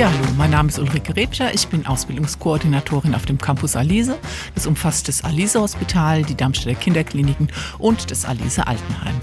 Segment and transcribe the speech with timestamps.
[0.00, 1.52] Ja, hallo, mein Name ist Ulrike Rebscher.
[1.52, 4.16] Ich bin Ausbildungskoordinatorin auf dem Campus Alise.
[4.54, 9.14] Das umfasst das Alise Hospital, die Darmstädter Kinderkliniken und das Alise Altenheim.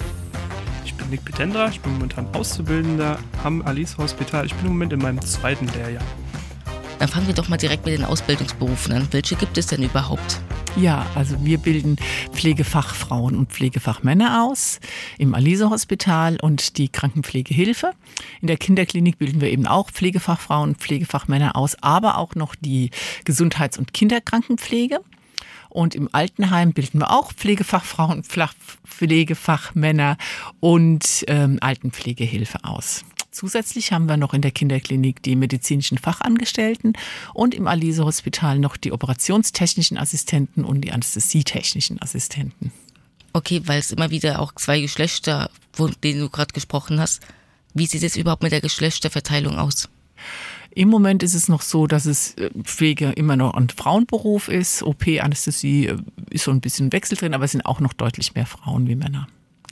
[0.86, 4.46] Ich bin Nick Petendra, ich bin momentan Auszubildender am Alice Hospital.
[4.46, 6.04] Ich bin im Moment in meinem zweiten Lehrjahr.
[7.00, 9.08] Dann fangen wir doch mal direkt mit den Ausbildungsberufen an.
[9.10, 10.42] Welche gibt es denn überhaupt?
[10.80, 11.96] Ja, also wir bilden
[12.32, 14.80] Pflegefachfrauen und Pflegefachmänner aus
[15.18, 17.94] im Alise Hospital und die Krankenpflegehilfe.
[18.42, 22.92] In der Kinderklinik bilden wir eben auch Pflegefachfrauen und Pflegefachmänner aus, aber auch noch die
[23.26, 25.00] Gesundheits- und Kinderkrankenpflege.
[25.70, 28.24] Und im Altenheim bilden wir auch Pflegefachfrauen,
[28.86, 30.18] Pflegefachmänner
[30.60, 33.04] und ähm, Altenpflegehilfe aus.
[33.38, 36.94] Zusätzlich haben wir noch in der Kinderklinik die medizinischen Fachangestellten
[37.36, 42.72] und im Alise Hospital noch die operationstechnischen Assistenten und die anästhesietechnischen Assistenten.
[43.34, 47.22] Okay, weil es immer wieder auch zwei Geschlechter, von denen du gerade gesprochen hast.
[47.76, 49.88] Wie sieht es überhaupt mit der Geschlechterverteilung aus?
[50.72, 54.82] Im Moment ist es noch so, dass es äh, Pflege immer noch ein Frauenberuf ist.
[54.82, 55.98] OP, Anästhesie äh,
[56.32, 58.96] ist so ein bisschen Wechsel drin, aber es sind auch noch deutlich mehr Frauen wie
[58.96, 59.28] Männer.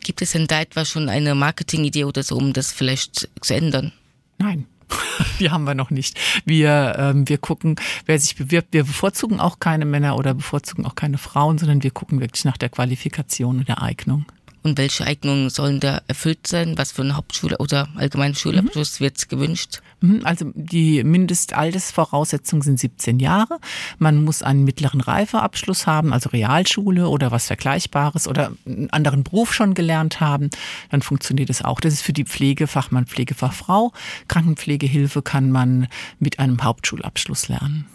[0.05, 3.91] Gibt es denn da etwa schon eine Marketingidee oder so, um das vielleicht zu ändern?
[4.37, 4.67] Nein.
[5.39, 6.19] Die haben wir noch nicht.
[6.45, 7.75] Wir, ähm, wir gucken,
[8.05, 8.67] wer sich bewirbt.
[8.71, 12.57] Wir bevorzugen auch keine Männer oder bevorzugen auch keine Frauen, sondern wir gucken wirklich nach
[12.57, 14.25] der Qualifikation und der Eignung.
[14.65, 16.75] Und welche Eignungen sollen da erfüllt sein?
[16.75, 19.03] Was für eine Hauptschule oder allgemeinen Schulabschluss mhm.
[19.03, 19.81] wird gewünscht?
[20.23, 23.59] Also die Mindestaltersvoraussetzungen sind 17 Jahre.
[23.99, 29.53] Man muss einen mittleren Reifeabschluss haben, also Realschule oder was Vergleichbares oder einen anderen Beruf
[29.53, 30.49] schon gelernt haben.
[30.89, 31.79] Dann funktioniert es auch.
[31.79, 33.93] Das ist für die Pflegefachmann, Pflegefachfrau.
[34.27, 35.87] Krankenpflegehilfe kann man
[36.17, 37.85] mit einem Hauptschulabschluss lernen.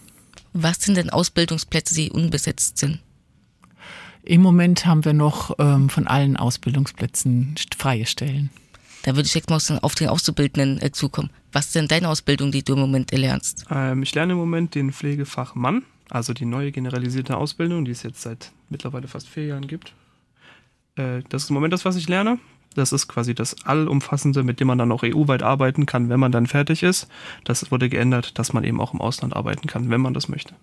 [0.53, 3.01] Was sind denn Ausbildungsplätze, die unbesetzt sind?
[4.23, 8.51] Im Moment haben wir noch ähm, von allen Ausbildungsplätzen freie Stellen.
[9.03, 11.31] Da würde ich jetzt mal auf den Auszubildenden äh, zukommen.
[11.53, 13.67] Was ist denn deine Ausbildung, die du im Moment lernst?
[13.71, 18.21] Ähm, ich lerne im Moment den Pflegefachmann, also die neue generalisierte Ausbildung, die es jetzt
[18.21, 19.95] seit mittlerweile fast vier Jahren gibt.
[20.97, 22.39] Äh, das ist im Moment das, was ich lerne.
[22.75, 26.31] Das ist quasi das Allumfassende, mit dem man dann auch EU-weit arbeiten kann, wenn man
[26.31, 27.09] dann fertig ist.
[27.43, 30.55] Das wurde geändert, dass man eben auch im Ausland arbeiten kann, wenn man das möchte.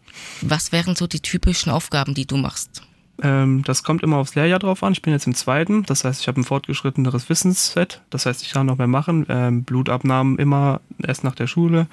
[0.41, 2.83] Was wären so die typischen Aufgaben, die du machst?
[3.21, 4.93] Ähm, das kommt immer aufs Lehrjahr drauf an.
[4.93, 8.01] Ich bin jetzt im zweiten, das heißt, ich habe ein fortgeschritteneres Wissensset.
[8.09, 9.25] Das heißt, ich kann noch mehr machen.
[9.29, 11.87] Ähm, Blutabnahmen immer erst nach der Schule.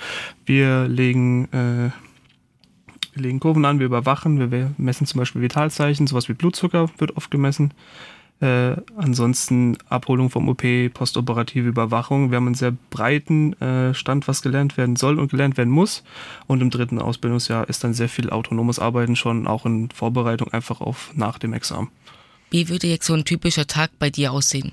[0.44, 1.90] Wir legen, äh,
[3.18, 7.30] legen Kurven an, wir überwachen, wir messen zum Beispiel Vitalzeichen, sowas wie Blutzucker wird oft
[7.30, 7.72] gemessen.
[8.40, 10.62] Äh, ansonsten Abholung vom OP,
[10.92, 12.30] postoperative Überwachung.
[12.30, 16.02] Wir haben einen sehr breiten äh, Stand, was gelernt werden soll und gelernt werden muss.
[16.46, 20.80] Und im dritten Ausbildungsjahr ist dann sehr viel autonomes Arbeiten schon auch in Vorbereitung einfach
[20.80, 21.90] auf nach dem Examen.
[22.50, 24.72] Wie würde jetzt so ein typischer Tag bei dir aussehen?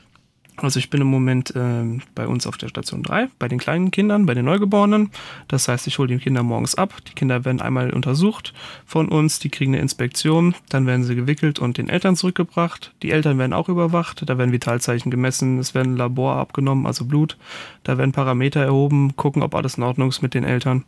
[0.57, 3.89] Also ich bin im Moment äh, bei uns auf der Station 3, bei den kleinen
[3.89, 5.09] Kindern, bei den Neugeborenen.
[5.47, 6.93] Das heißt, ich hole die Kinder morgens ab.
[7.07, 8.53] Die Kinder werden einmal untersucht
[8.85, 12.93] von uns, die kriegen eine Inspektion, dann werden sie gewickelt und den Eltern zurückgebracht.
[13.01, 17.37] Die Eltern werden auch überwacht, da werden Vitalzeichen gemessen, es werden Labor abgenommen, also Blut.
[17.83, 20.83] Da werden Parameter erhoben, gucken, ob alles in Ordnung ist mit den Eltern.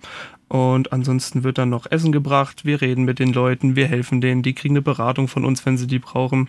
[0.50, 4.44] Und ansonsten wird dann noch Essen gebracht, wir reden mit den Leuten, wir helfen denen,
[4.44, 6.48] die kriegen eine Beratung von uns, wenn sie die brauchen.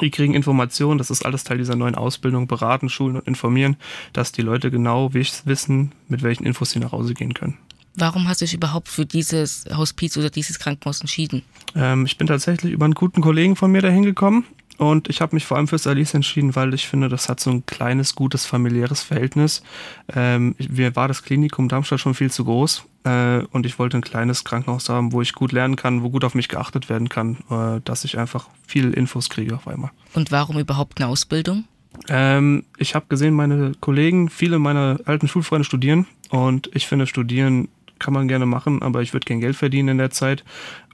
[0.00, 3.76] Die kriegen Informationen, das ist alles Teil dieser neuen Ausbildung, beraten, schulen und informieren,
[4.12, 7.58] dass die Leute genau wissen, mit welchen Infos sie nach Hause gehen können.
[7.96, 11.42] Warum hast du dich überhaupt für dieses Hospiz oder dieses Krankenhaus entschieden?
[11.74, 14.44] Ähm, ich bin tatsächlich über einen guten Kollegen von mir dahin gekommen.
[14.80, 17.50] Und ich habe mich vor allem fürs Alice entschieden, weil ich finde, das hat so
[17.50, 19.62] ein kleines, gutes, familiäres Verhältnis.
[20.16, 24.00] Ähm, mir war das Klinikum Darmstadt schon viel zu groß äh, und ich wollte ein
[24.00, 27.36] kleines Krankenhaus haben, wo ich gut lernen kann, wo gut auf mich geachtet werden kann,
[27.50, 29.90] äh, dass ich einfach viel Infos kriege auf einmal.
[30.14, 31.64] Und warum überhaupt eine Ausbildung?
[32.08, 37.68] Ähm, ich habe gesehen, meine Kollegen, viele meiner alten Schulfreunde studieren und ich finde, studieren
[38.00, 40.42] kann man gerne machen, aber ich würde kein Geld verdienen in der Zeit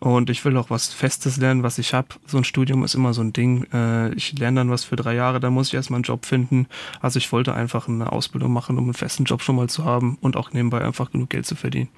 [0.00, 2.08] und ich will auch was Festes lernen, was ich habe.
[2.26, 3.66] So ein Studium ist immer so ein Ding.
[3.72, 6.66] Äh, ich lerne dann was für drei Jahre, dann muss ich erstmal einen Job finden.
[7.00, 10.18] Also ich wollte einfach eine Ausbildung machen, um einen festen Job schon mal zu haben
[10.20, 11.88] und auch nebenbei einfach genug Geld zu verdienen.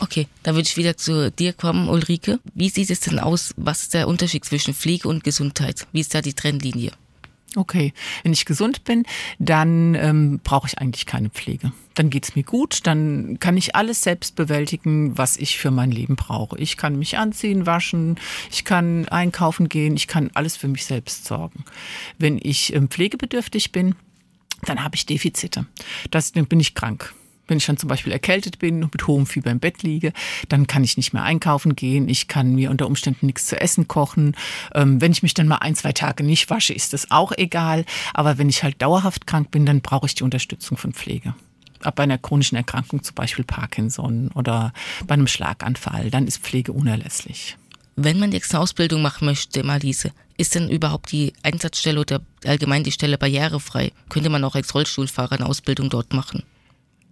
[0.00, 2.38] Okay, da würde ich wieder zu dir kommen, Ulrike.
[2.54, 3.52] Wie sieht es denn aus?
[3.56, 5.88] Was ist der Unterschied zwischen Pflege und Gesundheit?
[5.92, 6.92] Wie ist da die Trennlinie?
[7.58, 9.02] Okay, wenn ich gesund bin,
[9.40, 11.72] dann ähm, brauche ich eigentlich keine Pflege.
[11.94, 16.14] Dann geht's mir gut, dann kann ich alles selbst bewältigen, was ich für mein Leben
[16.14, 16.56] brauche.
[16.56, 18.16] Ich kann mich anziehen, waschen,
[18.52, 21.64] ich kann einkaufen gehen, ich kann alles für mich selbst sorgen.
[22.16, 23.96] Wenn ich ähm, pflegebedürftig bin,
[24.64, 25.66] dann habe ich Defizite.
[26.12, 27.12] Das, dann bin ich krank.
[27.48, 30.12] Wenn ich dann zum Beispiel erkältet bin und mit hohem Fieber im Bett liege,
[30.48, 32.08] dann kann ich nicht mehr einkaufen gehen.
[32.08, 34.36] Ich kann mir unter Umständen nichts zu essen kochen.
[34.74, 37.84] Ähm, wenn ich mich dann mal ein, zwei Tage nicht wasche, ist das auch egal.
[38.14, 41.34] Aber wenn ich halt dauerhaft krank bin, dann brauche ich die Unterstützung von Pflege.
[41.82, 44.72] Ab bei einer chronischen Erkrankung, zum Beispiel Parkinson oder
[45.06, 47.56] bei einem Schlaganfall, dann ist Pflege unerlässlich.
[48.00, 52.84] Wenn man jetzt eine Ausbildung machen möchte, Marliese, ist denn überhaupt die Einsatzstelle oder allgemein
[52.84, 53.90] die Stelle barrierefrei?
[54.08, 56.44] Könnte man auch als Rollstuhlfahrer eine Ausbildung dort machen?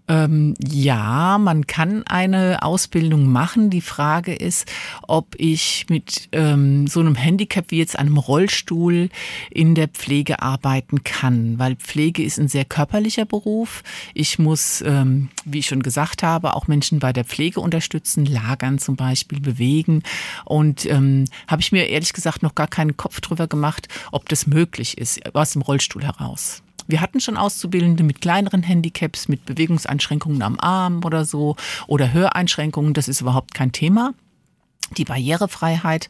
[0.09, 3.71] Ähm, ja, man kann eine Ausbildung machen.
[3.71, 4.71] Die Frage ist,
[5.03, 9.09] ob ich mit ähm, so einem Handicap wie jetzt einem Rollstuhl
[9.51, 13.83] in der Pflege arbeiten kann, weil Pflege ist ein sehr körperlicher Beruf.
[14.15, 18.79] Ich muss, ähm, wie ich schon gesagt habe, auch Menschen bei der Pflege unterstützen, lagern
[18.79, 20.03] zum Beispiel, bewegen.
[20.45, 24.47] Und ähm, habe ich mir ehrlich gesagt noch gar keinen Kopf drüber gemacht, ob das
[24.47, 26.63] möglich ist aus dem Rollstuhl heraus.
[26.87, 31.57] Wir hatten schon Auszubildende mit kleineren Handicaps, mit Bewegungseinschränkungen am Arm oder so
[31.87, 32.95] oder Höreinschränkungen.
[32.95, 34.15] Das ist überhaupt kein Thema.
[34.97, 36.09] Die Barrierefreiheit,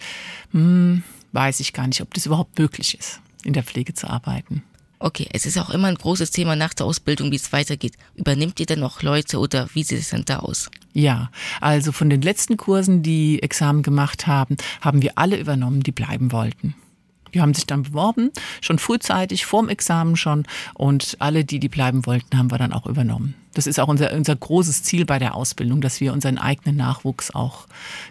[0.52, 1.02] hm,
[1.32, 4.62] weiß ich gar nicht, ob das überhaupt möglich ist, in der Pflege zu arbeiten.
[4.99, 7.94] Okay, es ist auch immer ein großes Thema nach der Ausbildung, wie es weitergeht.
[8.14, 10.70] Übernimmt ihr denn noch Leute oder wie sieht es denn da aus?
[10.94, 11.31] Ja,
[11.61, 16.32] also von den letzten Kursen, die Examen gemacht haben, haben wir alle übernommen, die bleiben
[16.32, 16.75] wollten.
[17.36, 18.30] Die haben sich dann beworben,
[18.62, 20.46] schon frühzeitig, vorm Examen schon.
[20.72, 23.34] Und alle, die, die bleiben wollten, haben wir dann auch übernommen.
[23.52, 27.30] Das ist auch unser, unser großes Ziel bei der Ausbildung, dass wir unseren eigenen Nachwuchs
[27.30, 27.66] auch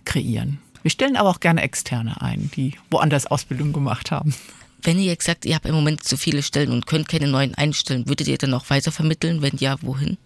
[0.06, 0.60] kreieren.
[0.84, 4.36] Wir stellen aber auch gerne Externe ein, die woanders Ausbildung gemacht haben.
[4.84, 7.56] Wenn ihr jetzt sagt, ihr habt im Moment zu viele Stellen und könnt keine neuen
[7.56, 9.42] einstellen, würdet ihr dann auch weiter vermitteln?
[9.42, 10.20] Wenn ja, wohin?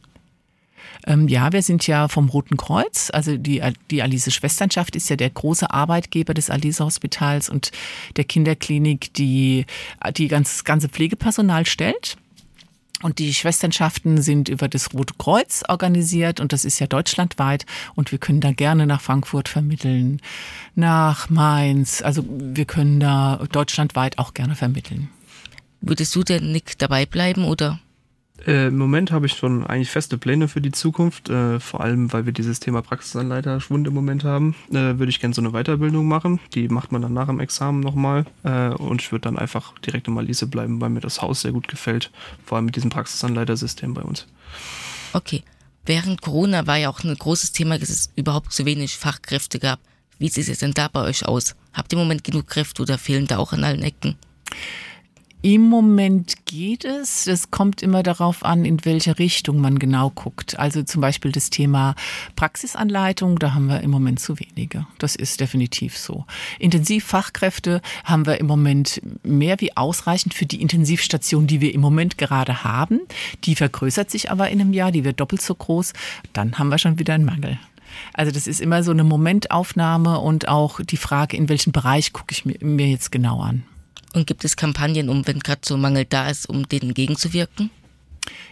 [1.06, 3.10] Ähm, ja, wir sind ja vom Roten Kreuz.
[3.14, 7.72] Also die, die Alice Schwesternschaft ist ja der große Arbeitgeber des Alice Hospitals und
[8.16, 9.66] der Kinderklinik, die
[10.18, 12.18] die ganz, ganze Pflegepersonal stellt.
[13.02, 17.66] Und die Schwesternschaften sind über das Rote Kreuz organisiert und das ist ja deutschlandweit
[17.96, 20.22] und wir können da gerne nach Frankfurt vermitteln,
[20.76, 22.02] nach Mainz.
[22.02, 25.10] Also wir können da deutschlandweit auch gerne vermitteln.
[25.80, 27.80] Würdest du denn Nick dabei bleiben oder?
[28.48, 32.12] Äh, Im Moment habe ich schon eigentlich feste Pläne für die Zukunft, äh, vor allem
[32.14, 34.56] weil wir dieses Thema Praxisanleiter Schwund im Moment haben.
[34.70, 36.40] Äh, würde ich gerne so eine Weiterbildung machen.
[36.54, 38.26] Die macht man dann nach dem Examen nochmal.
[38.44, 41.52] Äh, und ich würde dann einfach direkt in Malise bleiben, weil mir das Haus sehr
[41.52, 42.12] gut gefällt.
[42.46, 44.26] Vor allem mit diesem Praxisanleitersystem bei uns.
[45.14, 45.44] Okay.
[45.86, 49.80] Während Corona war ja auch ein großes Thema, dass es überhaupt zu wenig Fachkräfte gab.
[50.20, 51.56] Wie sieht es denn da bei euch aus?
[51.74, 54.18] Habt ihr im Moment genug Kräfte oder fehlen da auch an allen Ecken?
[55.42, 57.26] Im Moment geht es.
[57.26, 60.60] Es kommt immer darauf an, in welche Richtung man genau guckt.
[60.60, 61.96] Also zum Beispiel das Thema
[62.36, 64.86] Praxisanleitung, da haben wir im Moment zu wenige.
[64.98, 66.26] Das ist definitiv so.
[66.60, 72.18] Intensivfachkräfte haben wir im Moment mehr wie ausreichend für die Intensivstation, die wir im Moment
[72.18, 73.00] gerade haben.
[73.46, 75.94] Die vergrößert sich aber in einem Jahr, die wird doppelt so groß.
[76.34, 77.58] Dann haben wir schon wieder einen Mangel.
[78.14, 82.34] Also das ist immer so eine Momentaufnahme und auch die Frage, in welchem Bereich gucke
[82.34, 83.64] ich mir jetzt genau an.
[84.14, 87.70] Und gibt es Kampagnen, um, wenn gerade so Mangel da ist, um denen entgegenzuwirken?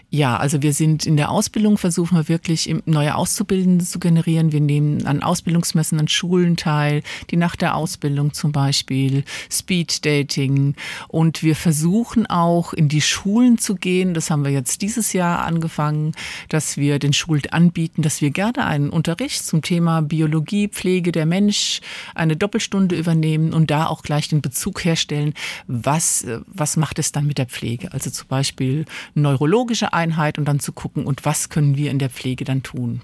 [0.10, 4.54] Ja, also wir sind in der Ausbildung, versuchen wir wirklich neue Auszubildende zu generieren.
[4.54, 10.76] Wir nehmen an Ausbildungsmessen an Schulen teil, die nach der Ausbildung zum Beispiel, Speed Dating.
[11.10, 14.14] Und wir versuchen auch in die Schulen zu gehen.
[14.14, 16.14] Das haben wir jetzt dieses Jahr angefangen,
[16.48, 21.26] dass wir den Schulen anbieten, dass wir gerne einen Unterricht zum Thema Biologie, Pflege der
[21.26, 21.82] Mensch,
[22.16, 25.34] eine Doppelstunde übernehmen und da auch gleich den Bezug herstellen,
[25.68, 27.92] was, was macht es dann mit der Pflege?
[27.92, 32.10] Also zum Beispiel neurologische Einheit und dann zu gucken, und was können wir in der
[32.10, 33.02] Pflege dann tun.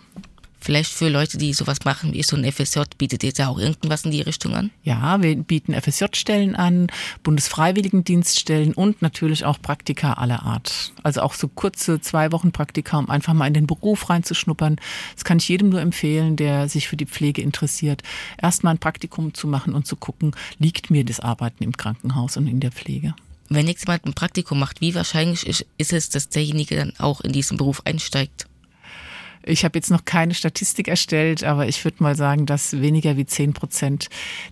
[0.64, 4.06] Vielleicht für Leute, die sowas machen wie so ein FSJ, bietet ihr da auch irgendwas
[4.06, 4.72] in die Richtung an?
[4.82, 6.88] Ja, wir bieten FSJ-Stellen an,
[7.22, 10.94] Bundesfreiwilligendienststellen und natürlich auch Praktika aller Art.
[11.04, 14.78] Also auch so kurze zwei Wochen Praktika, um einfach mal in den Beruf reinzuschnuppern.
[15.16, 18.02] Das kann ich jedem nur empfehlen, der sich für die Pflege interessiert,
[18.42, 22.48] erstmal ein Praktikum zu machen und zu gucken, liegt mir das Arbeiten im Krankenhaus und
[22.48, 23.16] in der Pflege.
[23.50, 27.22] Wenn jetzt jemand ein Praktikum macht, wie wahrscheinlich ist, ist es, dass derjenige dann auch
[27.22, 28.48] in diesen Beruf einsteigt?
[29.46, 33.26] Ich habe jetzt noch keine Statistik erstellt, aber ich würde mal sagen, dass weniger wie
[33.26, 34.10] 10 Prozent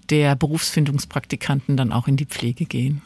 [0.10, 3.02] der Berufsfindungspraktikanten dann auch in die Pflege gehen.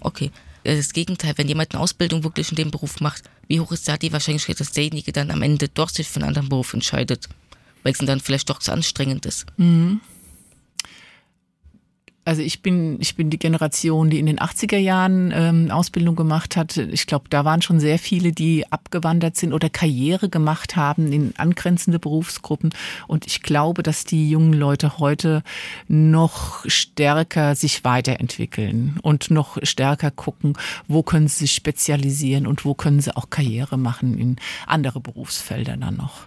[0.00, 0.30] Okay.
[0.62, 3.96] Das Gegenteil, wenn jemand eine Ausbildung wirklich in dem Beruf macht, wie hoch ist da
[3.96, 7.28] die Wahrscheinlichkeit, dass derjenige dann am Ende doch sich für einen anderen Beruf entscheidet?
[7.82, 9.44] Weil es dann vielleicht doch zu anstrengend ist.
[9.56, 10.00] Mhm.
[12.26, 16.56] Also ich bin, ich bin die Generation, die in den 80er Jahren ähm, Ausbildung gemacht
[16.56, 16.78] hat.
[16.78, 21.34] Ich glaube, da waren schon sehr viele, die abgewandert sind oder Karriere gemacht haben in
[21.36, 22.70] angrenzende Berufsgruppen.
[23.08, 25.42] Und ich glaube, dass die jungen Leute heute
[25.86, 30.54] noch stärker sich weiterentwickeln und noch stärker gucken,
[30.88, 35.76] wo können sie sich spezialisieren und wo können sie auch Karriere machen in andere Berufsfelder
[35.76, 36.22] dann noch.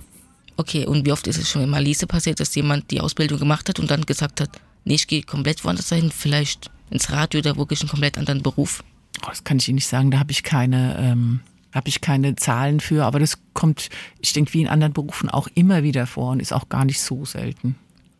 [0.57, 3.69] Okay, und wie oft ist es schon in Malise passiert, dass jemand die Ausbildung gemacht
[3.69, 4.49] hat und dann gesagt hat,
[4.87, 8.83] nee, ich gehe komplett woanders dahin, vielleicht ins Radio oder wirklich einen komplett anderen Beruf?
[9.23, 11.41] Oh, das kann ich Ihnen nicht sagen, da habe ich keine, ähm,
[11.73, 13.89] habe ich keine Zahlen für, aber das kommt,
[14.19, 17.01] ich denke, wie in anderen Berufen auch immer wieder vor und ist auch gar nicht
[17.01, 17.75] so selten.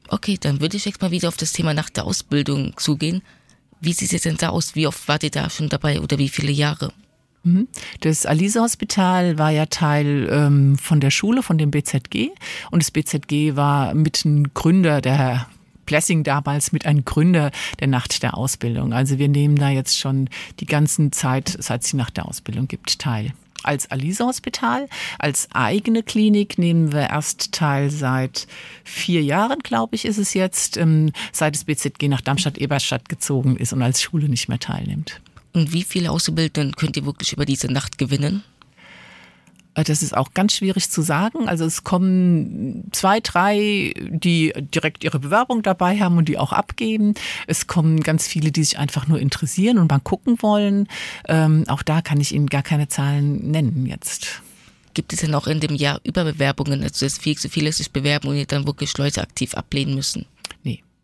[0.10, 3.22] Okay, dann würde ich jetzt mal wieder auf das Thema nach der Ausbildung zugehen.
[3.82, 4.76] Wie sieht es denn da aus?
[4.76, 6.94] Wie oft wart ihr da schon dabei oder wie viele Jahre?
[7.44, 7.68] Mhm.
[8.02, 12.30] Das Alisa-Hospital war ja Teil ähm, von der Schule, von dem BZG.
[12.72, 15.50] Und das BZG war mit ein Gründer der Herr
[15.88, 18.94] Blessing damals mit einem Gründer der Nacht der Ausbildung.
[18.94, 20.30] Also wir nehmen da jetzt schon
[20.60, 23.34] die ganze Zeit, seit es die Nacht der Ausbildung gibt, teil.
[23.64, 28.46] Als Alisa-Hospital, als eigene Klinik nehmen wir erst teil seit
[28.84, 33.74] vier Jahren, glaube ich, ist es jetzt, ähm, seit das BZG nach Darmstadt-Eberstadt gezogen ist
[33.74, 35.20] und als Schule nicht mehr teilnimmt.
[35.54, 38.44] Und wie viele Auszubildenden könnt ihr wirklich über diese Nacht gewinnen?
[39.78, 41.48] Äh, Das ist auch ganz schwierig zu sagen.
[41.48, 47.14] Also es kommen zwei, drei, die direkt ihre Bewerbung dabei haben und die auch abgeben.
[47.46, 50.88] Es kommen ganz viele, die sich einfach nur interessieren und mal gucken wollen.
[51.28, 54.42] Ähm, auch da kann ich Ihnen gar keine Zahlen nennen jetzt.
[54.94, 58.52] Gibt es denn auch in dem Jahr Überbewerbungen, also viel zu viele sich bewerben und
[58.52, 60.26] dann wirklich Leute aktiv ablehnen müssen?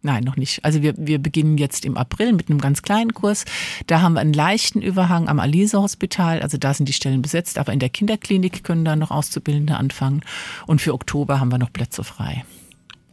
[0.05, 0.63] Nein, noch nicht.
[0.65, 3.45] Also wir, wir beginnen jetzt im April mit einem ganz kleinen Kurs.
[3.87, 6.41] Da haben wir einen leichten Überhang am Alisa-Hospital.
[6.41, 7.57] Also da sind die Stellen besetzt.
[7.57, 10.21] Aber in der Kinderklinik können da noch Auszubildende anfangen.
[10.67, 12.43] Und für Oktober haben wir noch Plätze frei.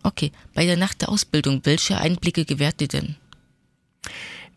[0.02, 3.14] Okay, bei der Nacht der Ausbildung, welche Einblicke gewährt ihr denn?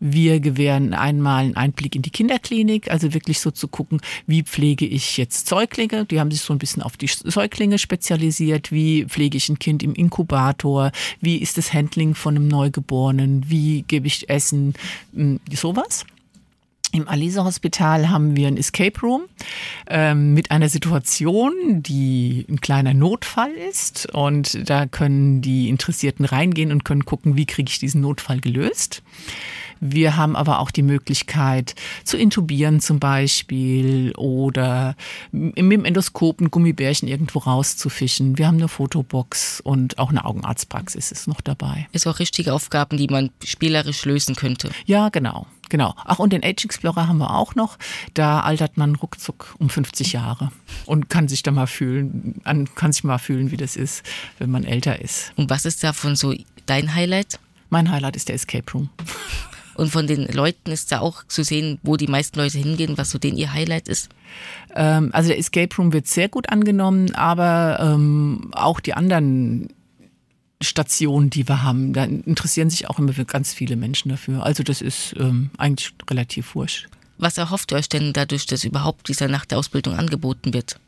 [0.00, 4.86] Wir gewähren einmal einen Einblick in die Kinderklinik, also wirklich so zu gucken, wie pflege
[4.86, 6.04] ich jetzt Säuglinge.
[6.04, 8.72] Die haben sich so ein bisschen auf die Säuglinge spezialisiert.
[8.72, 10.92] Wie pflege ich ein Kind im Inkubator?
[11.20, 13.48] Wie ist das Handling von einem Neugeborenen?
[13.48, 14.74] Wie gebe ich Essen?
[15.14, 16.04] Hm, Sowas.
[16.94, 19.22] Im Alisa-Hospital haben wir ein Escape Room
[19.88, 24.14] ähm, mit einer Situation, die ein kleiner Notfall ist.
[24.14, 29.02] Und da können die Interessierten reingehen und können gucken, wie kriege ich diesen Notfall gelöst.
[29.80, 34.96] Wir haben aber auch die Möglichkeit zu intubieren zum Beispiel oder
[35.32, 38.38] mit dem Endoskop ein Gummibärchen irgendwo rauszufischen.
[38.38, 41.86] Wir haben eine Fotobox und auch eine Augenarztpraxis ist noch dabei.
[41.92, 44.70] Ist auch richtige Aufgaben, die man spielerisch lösen könnte.
[44.86, 45.46] Ja, genau.
[45.70, 45.94] Genau.
[46.04, 47.78] Ach, und den Age Explorer haben wir auch noch.
[48.12, 50.52] Da altert man ruckzuck um 50 Jahre
[50.86, 52.40] und kann sich da mal fühlen,
[52.74, 54.04] kann sich mal fühlen, wie das ist,
[54.38, 55.32] wenn man älter ist.
[55.36, 56.34] Und was ist davon so
[56.66, 57.38] dein Highlight?
[57.70, 58.90] Mein Highlight ist der Escape Room.
[59.74, 63.10] Und von den Leuten ist da auch zu sehen, wo die meisten Leute hingehen, was
[63.10, 64.08] so den ihr Highlight ist?
[64.74, 69.68] Ähm, also der Escape Room wird sehr gut angenommen, aber ähm, auch die anderen
[70.62, 74.44] Stationen, die wir haben, da interessieren sich auch immer ganz viele Menschen dafür.
[74.44, 76.88] Also das ist ähm, eigentlich relativ wurscht.
[77.18, 80.80] Was erhofft ihr euch denn dadurch, dass überhaupt dieser Nacht der Ausbildung angeboten wird?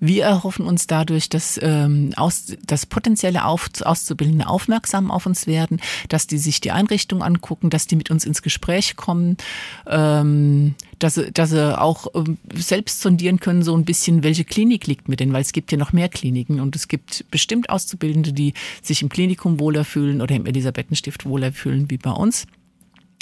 [0.00, 5.80] Wir erhoffen uns dadurch, dass, ähm, aus, dass potenzielle auf, Auszubildende aufmerksam auf uns werden,
[6.08, 9.36] dass die sich die Einrichtung angucken, dass die mit uns ins Gespräch kommen,
[9.86, 14.86] ähm, dass, sie, dass sie auch ähm, selbst sondieren können, so ein bisschen, welche Klinik
[14.86, 18.32] liegt mit denen, weil es gibt ja noch mehr Kliniken und es gibt bestimmt Auszubildende,
[18.32, 22.46] die sich im Klinikum wohler fühlen oder im Elisabethenstift wohler fühlen wie bei uns.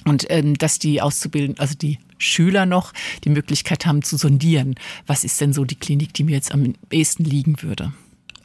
[0.07, 2.93] Und ähm, dass die Auszubildenden, also die Schüler noch
[3.25, 6.75] die Möglichkeit haben zu sondieren, was ist denn so die Klinik, die mir jetzt am
[6.91, 7.93] ehesten liegen würde.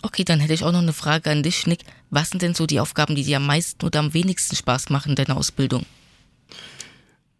[0.01, 1.81] Okay, dann hätte ich auch noch eine Frage an dich, Nick.
[2.09, 5.09] Was sind denn so die Aufgaben, die dir am meisten oder am wenigsten Spaß machen
[5.09, 5.85] in deiner Ausbildung?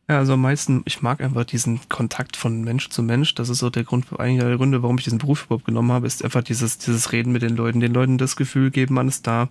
[0.07, 3.33] Ja, also am meisten, ich mag einfach diesen Kontakt von Mensch zu Mensch.
[3.33, 6.05] Das ist so der Grund, einer der Gründe, warum ich diesen Beruf überhaupt genommen habe,
[6.05, 9.25] ist einfach dieses, dieses Reden mit den Leuten, den Leuten das Gefühl geben, man ist
[9.25, 9.49] da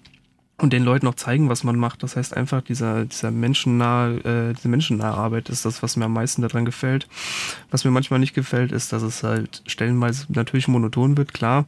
[0.61, 2.03] und den Leuten auch zeigen, was man macht.
[2.03, 6.13] Das heißt einfach, dieser, dieser menschennahe, äh, diese menschennahe Arbeit ist das, was mir am
[6.13, 7.09] meisten daran gefällt.
[7.71, 11.67] Was mir manchmal nicht gefällt, ist, dass es halt stellenweise natürlich monoton wird, klar.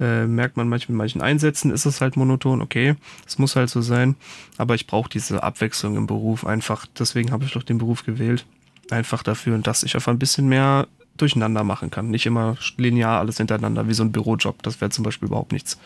[0.00, 2.94] Äh, merkt man manchmal mit manchen Einsätzen ist es halt monoton, okay,
[3.26, 4.16] es muss halt so sein.
[4.56, 6.86] Aber ich brauche diese Abwechslung im Beruf einfach.
[6.98, 8.46] Deswegen habe ich doch den Beruf gewählt.
[8.90, 12.08] Einfach dafür, dass ich einfach ein bisschen mehr durcheinander machen kann.
[12.08, 14.62] Nicht immer linear alles hintereinander, wie so ein Bürojob.
[14.62, 15.78] Das wäre zum Beispiel überhaupt nichts.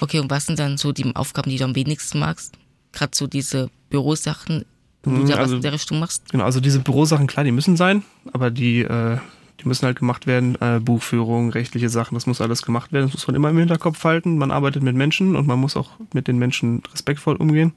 [0.00, 2.54] Okay, und was sind dann so die Aufgaben, die du am wenigsten magst?
[2.92, 4.64] Gerade so diese Bürosachen,
[5.02, 6.28] wo du da was in der Richtung machst?
[6.30, 9.18] Genau, also diese Bürosachen, klar, die müssen sein, aber die, äh,
[9.60, 10.60] die müssen halt gemacht werden.
[10.60, 13.06] Äh, Buchführung, rechtliche Sachen, das muss alles gemacht werden.
[13.06, 14.38] Das muss man immer im Hinterkopf halten.
[14.38, 17.72] Man arbeitet mit Menschen und man muss auch mit den Menschen respektvoll umgehen.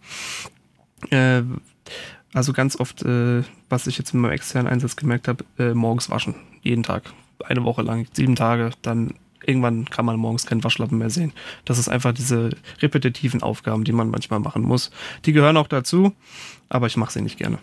[1.09, 1.43] Äh,
[2.33, 6.11] Also ganz oft, äh, was ich jetzt mit meinem externen Einsatz gemerkt habe, äh, morgens
[6.11, 6.35] waschen.
[6.61, 7.11] Jeden Tag.
[7.43, 8.69] Eine Woche lang, sieben Tage.
[8.83, 9.15] Dann
[9.45, 11.33] irgendwann kann man morgens keinen Waschlappen mehr sehen.
[11.65, 14.91] Das ist einfach diese repetitiven Aufgaben, die man manchmal machen muss.
[15.25, 16.13] Die gehören auch dazu,
[16.69, 17.59] aber ich mache sie nicht gerne.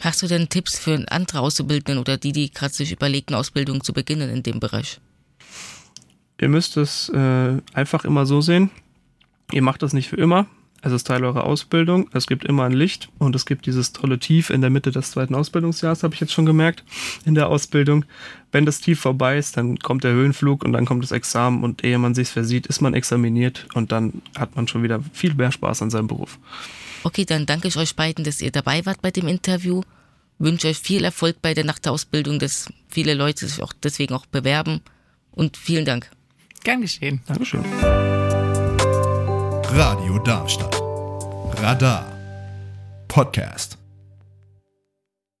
[0.00, 3.92] Hast du denn Tipps für andere Auszubildenden oder die, die gerade sich überlegen, Ausbildung zu
[3.92, 5.00] beginnen in dem Bereich?
[6.40, 8.70] Ihr müsst es äh, einfach immer so sehen.
[9.52, 10.46] Ihr macht das nicht für immer.
[10.82, 12.08] Es ist Teil eurer Ausbildung.
[12.12, 15.10] Es gibt immer ein Licht und es gibt dieses tolle Tief in der Mitte des
[15.10, 16.84] zweiten Ausbildungsjahres, habe ich jetzt schon gemerkt,
[17.24, 18.04] in der Ausbildung.
[18.52, 21.84] Wenn das Tief vorbei ist, dann kommt der Höhenflug und dann kommt das Examen und
[21.84, 25.52] ehe man sich versieht, ist man examiniert und dann hat man schon wieder viel mehr
[25.52, 26.38] Spaß an seinem Beruf.
[27.02, 29.82] Okay, dann danke ich euch beiden, dass ihr dabei wart bei dem Interview.
[30.38, 34.80] Wünsche euch viel Erfolg bei der Nacht-Ausbildung, dass viele Leute sich auch deswegen auch bewerben
[35.32, 36.10] und vielen Dank.
[36.64, 37.20] Gern geschehen.
[37.26, 37.64] Dankeschön.
[39.72, 40.82] Radio Darmstadt.
[41.62, 42.04] Radar.
[43.08, 43.79] Podcast.